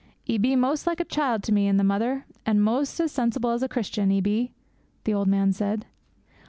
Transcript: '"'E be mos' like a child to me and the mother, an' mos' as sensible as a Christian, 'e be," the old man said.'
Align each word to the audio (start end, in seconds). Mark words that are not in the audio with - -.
'"'E 0.25 0.39
be 0.39 0.55
mos' 0.55 0.87
like 0.87 0.99
a 0.99 1.03
child 1.05 1.43
to 1.43 1.51
me 1.51 1.67
and 1.67 1.79
the 1.79 1.83
mother, 1.83 2.25
an' 2.43 2.59
mos' 2.59 2.99
as 2.99 3.11
sensible 3.11 3.51
as 3.51 3.61
a 3.61 3.69
Christian, 3.69 4.11
'e 4.11 4.19
be," 4.19 4.51
the 5.03 5.13
old 5.13 5.27
man 5.27 5.53
said.' 5.53 5.85